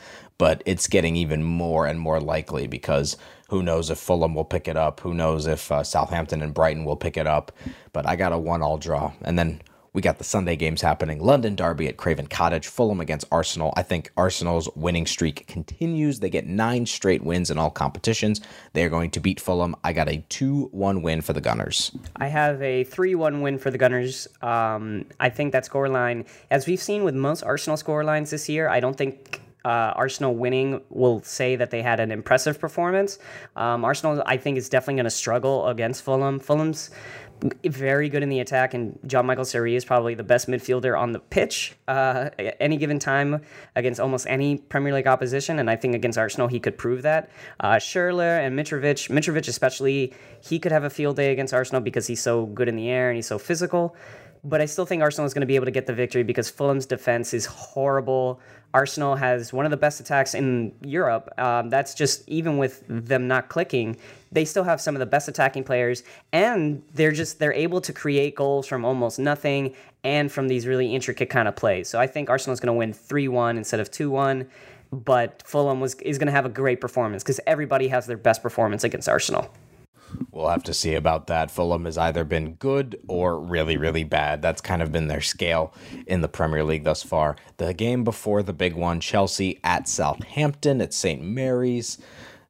[0.44, 3.16] but it's getting even more and more likely because
[3.48, 5.00] who knows if Fulham will pick it up?
[5.00, 7.54] Who knows if uh, Southampton and Brighton will pick it up?
[7.94, 9.14] But I got a one all draw.
[9.22, 9.62] And then
[9.94, 11.24] we got the Sunday games happening.
[11.24, 13.74] London Derby at Craven Cottage, Fulham against Arsenal.
[13.78, 16.20] I think Arsenal's winning streak continues.
[16.20, 18.42] They get nine straight wins in all competitions.
[18.74, 19.78] They are going to beat Fulham.
[19.82, 21.96] I got a 2 1 win for the Gunners.
[22.18, 24.28] I have a 3 1 win for the Gunners.
[24.42, 28.82] Um, I think that scoreline, as we've seen with most Arsenal scorelines this year, I
[28.82, 33.20] don't think uh, Arsenal winning will say that they had an impressive performance.
[33.56, 36.40] Um, Arsenal, I think, is definitely going to struggle against Fulham.
[36.40, 36.92] Fulham's
[37.66, 41.12] very good in the attack, and John Michael Seri is probably the best midfielder on
[41.12, 43.42] the pitch uh, at any given time
[43.76, 45.60] against almost any Premier League opposition.
[45.60, 47.30] And I think against Arsenal, he could prove that.
[47.60, 52.08] Uh, Schürrle and Mitrovic, Mitrovic especially, he could have a field day against Arsenal because
[52.08, 53.96] he's so good in the air and he's so physical.
[54.46, 56.50] But I still think Arsenal is going to be able to get the victory because
[56.50, 58.42] Fulham's defense is horrible.
[58.74, 61.34] Arsenal has one of the best attacks in Europe.
[61.38, 63.98] Um, that's just even with them not clicking,
[64.32, 67.94] they still have some of the best attacking players, and they're just they're able to
[67.94, 71.88] create goals from almost nothing and from these really intricate kind of plays.
[71.88, 74.48] So I think Arsenal is going to win three one instead of two one.
[74.92, 78.44] But Fulham was is going to have a great performance because everybody has their best
[78.44, 79.52] performance against Arsenal.
[80.32, 81.52] We'll have to see about that.
[81.52, 84.42] Fulham has either been good or really, really bad.
[84.42, 85.74] That's kind of been their scale
[86.08, 87.36] in the Premier League thus far.
[87.58, 91.22] The game before the big one, Chelsea at Southampton at St.
[91.22, 91.98] Mary's.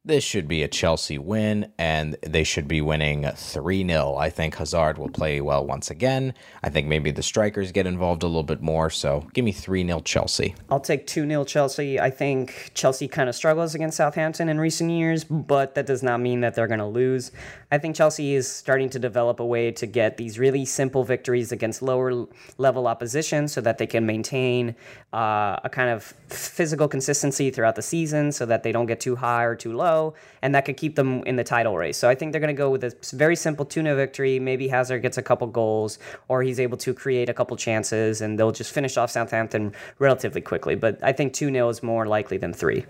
[0.06, 4.16] This should be a Chelsea win, and they should be winning 3 0.
[4.16, 6.34] I think Hazard will play well once again.
[6.62, 8.90] I think maybe the strikers get involved a little bit more.
[8.90, 10.56] So give me 3 0 Chelsea.
[10.68, 11.98] I'll take 2 0 Chelsea.
[11.98, 16.20] I think Chelsea kind of struggles against Southampton in recent years, but that does not
[16.20, 17.32] mean that they're going to lose.
[17.72, 21.50] I think Chelsea is starting to develop a way to get these really simple victories
[21.50, 22.26] against lower
[22.58, 24.76] level opposition so that they can maintain
[25.14, 29.16] uh, a kind of physical consistency throughout the season so that they don't get too
[29.16, 29.93] high or too low
[30.42, 31.96] and that could keep them in the title race.
[31.96, 34.38] So I think they're going to go with a very simple 2 0 victory.
[34.38, 38.38] Maybe Hazard gets a couple goals, or he's able to create a couple chances, and
[38.38, 40.74] they'll just finish off Southampton relatively quickly.
[40.74, 42.84] But I think 2 0 is more likely than 3.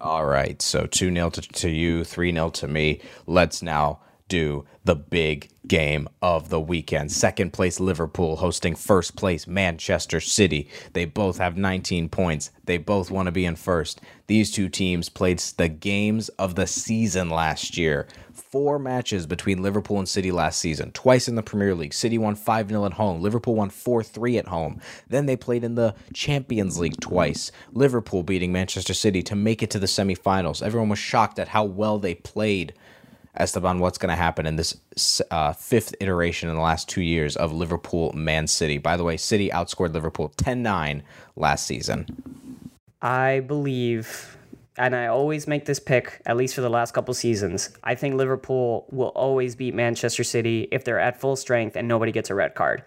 [0.00, 0.60] All right.
[0.62, 3.00] So 2 0 to, to you, 3 0 to me.
[3.26, 7.12] Let's now do the big game of the weekend.
[7.12, 10.68] Second place Liverpool hosting first place Manchester City.
[10.94, 12.50] They both have 19 points.
[12.64, 14.00] They both want to be in first.
[14.26, 18.06] These two teams played the games of the season last year.
[18.32, 21.92] Four matches between Liverpool and City last season, twice in the Premier League.
[21.92, 23.20] City won 5 0 at home.
[23.20, 24.80] Liverpool won 4 3 at home.
[25.08, 27.52] Then they played in the Champions League twice.
[27.72, 30.62] Liverpool beating Manchester City to make it to the semifinals.
[30.62, 32.72] Everyone was shocked at how well they played.
[33.38, 34.76] Esteban, what's going to happen in this
[35.30, 38.78] uh, fifth iteration in the last two years of Liverpool Man City?
[38.78, 41.02] By the way, City outscored Liverpool 10 9
[41.36, 42.06] last season.
[43.00, 44.36] I believe,
[44.76, 47.70] and I always make this pick, at least for the last couple seasons.
[47.84, 52.10] I think Liverpool will always beat Manchester City if they're at full strength and nobody
[52.10, 52.82] gets a red card.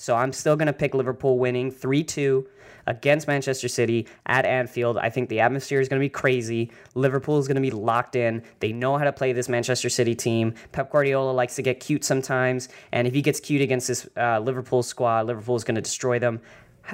[0.00, 2.48] So I'm still going to pick Liverpool winning 3 2
[2.86, 4.96] against Manchester City at Anfield.
[4.96, 6.72] I think the atmosphere is going to be crazy.
[6.94, 8.42] Liverpool is going to be locked in.
[8.60, 10.54] They know how to play this Manchester City team.
[10.72, 14.40] Pep Guardiola likes to get cute sometimes, and if he gets cute against this uh,
[14.40, 16.40] Liverpool squad, Liverpool is going to destroy them.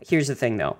[0.08, 0.76] Here's the thing, though.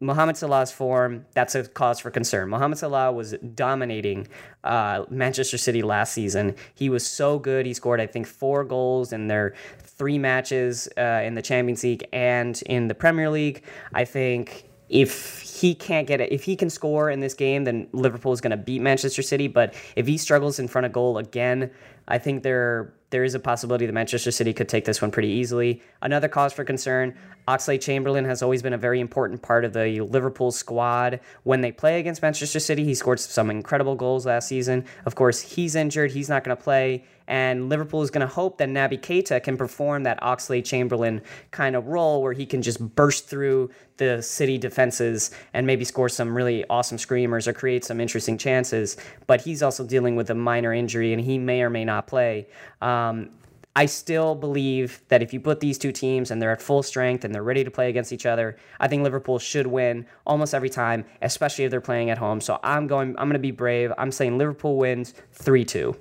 [0.00, 2.50] Mohamed Salah's form, that's a cause for concern.
[2.50, 4.28] Mohamed Salah was dominating
[4.62, 6.54] uh, Manchester City last season.
[6.74, 7.64] He was so good.
[7.64, 12.06] He scored, I think, four goals in their three matches uh, in the Champions League
[12.12, 13.62] and in the Premier League.
[13.94, 17.88] I think if he can't get it, if he can score in this game, then
[17.92, 19.48] Liverpool is going to beat Manchester City.
[19.48, 21.70] But if he struggles in front of goal again,
[22.08, 25.28] I think there there is a possibility that Manchester City could take this one pretty
[25.28, 25.80] easily.
[26.02, 30.00] Another cause for concern Oxlade Chamberlain has always been a very important part of the
[30.00, 31.20] Liverpool squad.
[31.44, 34.84] When they play against Manchester City, he scored some incredible goals last season.
[35.04, 37.04] Of course, he's injured, he's not going to play.
[37.28, 41.76] And Liverpool is going to hope that Naby Keita can perform that Oxlade Chamberlain kind
[41.76, 46.36] of role where he can just burst through the City defenses and maybe score some
[46.36, 48.96] really awesome screamers or create some interesting chances.
[49.26, 52.46] But he's also dealing with a minor injury and he may or may not play.
[52.80, 53.30] Um,
[53.76, 57.26] I still believe that if you put these two teams and they're at full strength
[57.26, 60.70] and they're ready to play against each other, I think Liverpool should win almost every
[60.70, 62.40] time, especially if they're playing at home.
[62.40, 63.92] So I'm going I'm going to be brave.
[63.98, 65.94] I'm saying Liverpool wins 3-2.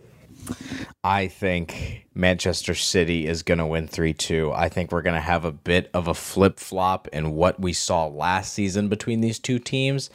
[1.04, 4.52] I think Manchester City is going to win 3 2.
[4.54, 7.74] I think we're going to have a bit of a flip flop in what we
[7.74, 10.10] saw last season between these two teams.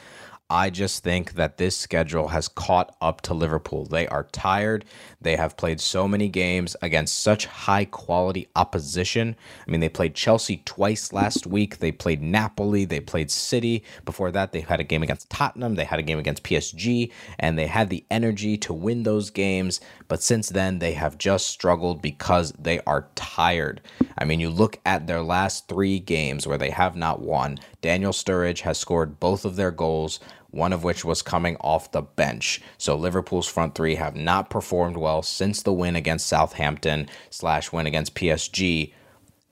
[0.51, 3.85] I just think that this schedule has caught up to Liverpool.
[3.85, 4.83] They are tired.
[5.21, 9.37] They have played so many games against such high quality opposition.
[9.65, 11.77] I mean, they played Chelsea twice last week.
[11.77, 12.83] They played Napoli.
[12.83, 13.85] They played City.
[14.03, 15.75] Before that, they had a game against Tottenham.
[15.75, 19.79] They had a game against PSG, and they had the energy to win those games.
[20.09, 23.79] But since then, they have just struggled because they are tired.
[24.17, 27.57] I mean, you look at their last three games where they have not won.
[27.79, 30.19] Daniel Sturridge has scored both of their goals
[30.51, 32.61] one of which was coming off the bench.
[32.77, 37.87] So Liverpool's front three have not performed well since the win against Southampton slash win
[37.87, 38.93] against PSG.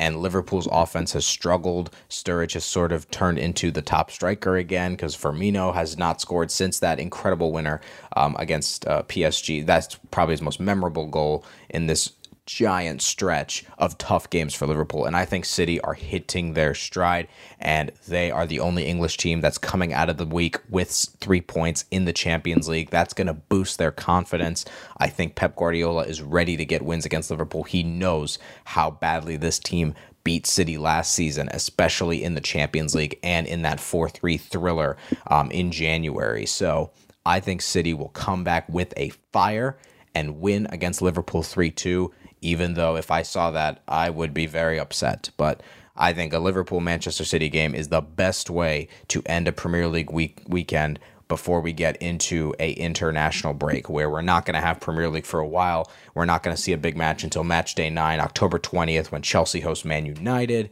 [0.02, 1.92] And Liverpool's offense has struggled.
[2.10, 6.52] Sturridge has sort of turned into the top striker again because Firmino has not scored
[6.52, 7.82] since that incredible winner
[8.16, 9.66] um, against uh, PSG.
[9.66, 12.14] That's probably his most memorable goal in this
[12.50, 15.06] giant stretch of tough games for Liverpool.
[15.06, 17.28] And I think City are hitting their stride,
[17.60, 21.42] and they are the only English team that's coming out of the week with three
[21.42, 22.90] points in the Champions League.
[22.90, 24.66] That's going to boost their confidence.
[24.98, 27.64] I think Pep Guardiola is ready to get wins against Liverpool.
[27.64, 33.20] He knows how badly this team beat City last season, especially in the Champions League
[33.22, 36.48] and in that 4 3 thriller um, in January.
[36.48, 36.92] So
[37.26, 39.78] I think City will come back with a fire
[40.16, 44.46] and win against Liverpool 3 2 even though if I saw that, I would be
[44.46, 45.30] very upset.
[45.38, 45.62] But
[45.96, 49.88] I think a Liverpool Manchester City game is the best way to end a Premier
[49.88, 54.66] League week weekend before we get into a international break where we're not going to
[54.66, 55.90] have Premier League for a while.
[56.16, 59.22] We're not going to see a big match until match day 9, October 20th when
[59.22, 60.72] Chelsea hosts Man United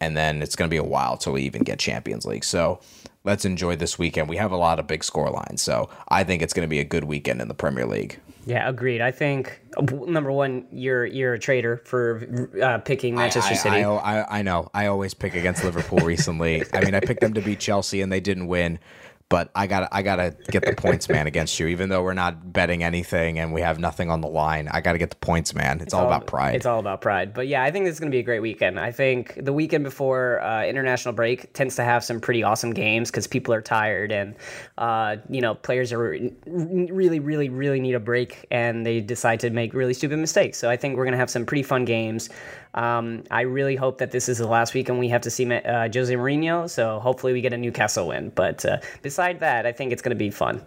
[0.00, 2.44] and then it's going to be a while till we even get Champions League.
[2.44, 2.80] So,
[3.24, 4.28] let's enjoy this weekend.
[4.28, 6.80] We have a lot of big score lines, so I think it's going to be
[6.80, 8.20] a good weekend in the Premier League.
[8.46, 9.00] Yeah, agreed.
[9.00, 9.58] I think
[9.90, 13.84] number one, you're you're a traitor for uh, picking Manchester I, I, City.
[13.84, 14.70] I, I, I know.
[14.74, 16.62] I always pick against Liverpool recently.
[16.72, 18.78] I mean, I picked them to beat Chelsea and they didn't win
[19.34, 22.14] but I got I got to get the points man against you even though we're
[22.14, 24.68] not betting anything and we have nothing on the line.
[24.70, 25.78] I got to get the points man.
[25.78, 26.54] It's, it's all, all, about pride.
[26.54, 27.34] It's all about pride.
[27.34, 28.78] But yeah, I think this is going to be a great weekend.
[28.78, 33.10] I think the weekend before uh, international break tends to have some pretty awesome games
[33.10, 34.36] cuz people are tired and
[34.78, 35.98] uh, you know, players are
[36.46, 40.58] really really really need a break and they decide to make really stupid mistakes.
[40.58, 42.30] So I think we're going to have some pretty fun games.
[42.74, 45.88] Um, I really hope that this is the last weekend we have to see uh,
[45.92, 46.68] Jose Mourinho.
[46.68, 48.30] So hopefully we get a Newcastle win.
[48.34, 50.60] But uh, beside that, I think it's going to be fun.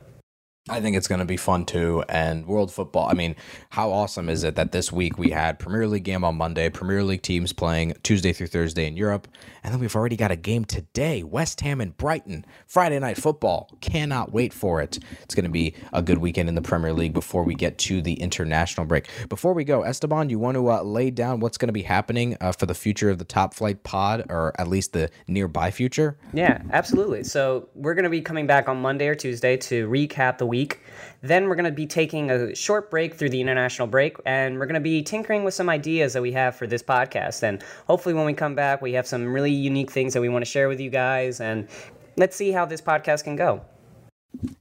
[0.69, 2.03] I think it's going to be fun too.
[2.09, 3.35] And world football, I mean,
[3.69, 7.03] how awesome is it that this week we had Premier League game on Monday, Premier
[7.03, 9.29] League teams playing Tuesday through Thursday in Europe,
[9.63, 13.69] and then we've already got a game today, West Ham and Brighton, Friday night football.
[13.79, 14.99] Cannot wait for it.
[15.21, 18.01] It's going to be a good weekend in the Premier League before we get to
[18.01, 19.07] the international break.
[19.29, 22.35] Before we go, Esteban, you want to uh, lay down what's going to be happening
[22.41, 26.17] uh, for the future of the Top Flight Pod, or at least the nearby future?
[26.33, 27.23] Yeah, absolutely.
[27.23, 30.56] So we're going to be coming back on Monday or Tuesday to recap the week
[30.57, 30.79] week.
[31.21, 34.65] Then we're going to be taking a short break through the international break, and we're
[34.65, 37.43] going to be tinkering with some ideas that we have for this podcast.
[37.43, 40.43] And hopefully, when we come back, we have some really unique things that we want
[40.45, 41.41] to share with you guys.
[41.41, 41.67] And
[42.15, 43.61] let's see how this podcast can go.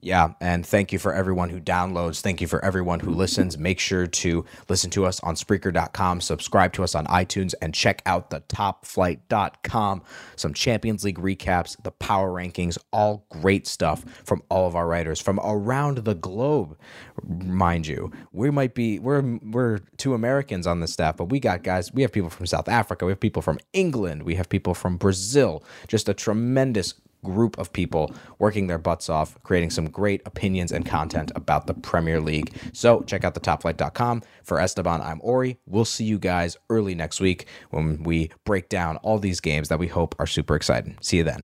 [0.01, 2.21] Yeah, and thank you for everyone who downloads.
[2.21, 3.59] Thank you for everyone who listens.
[3.59, 8.03] Make sure to listen to us on Spreaker.com, subscribe to us on iTunes, and check
[8.07, 10.03] out the topflight.com.
[10.37, 15.21] Some Champions League recaps, the power rankings, all great stuff from all of our writers
[15.21, 16.79] from around the globe.
[17.27, 21.63] Mind you, we might be we're we're two Americans on the staff, but we got
[21.63, 21.93] guys.
[21.93, 24.97] We have people from South Africa, we have people from England, we have people from
[24.97, 25.63] Brazil.
[25.89, 26.95] Just a tremendous
[27.27, 31.75] group of people working their butts off, creating some great opinions and content about the
[31.75, 32.55] Premier League.
[32.73, 34.23] So check out the topflight.com.
[34.45, 35.59] For Esteban, I'm Ori.
[35.67, 39.79] We'll see you guys early next week when we break down all these games that
[39.79, 40.97] we hope are super exciting.
[41.01, 41.41] See you then.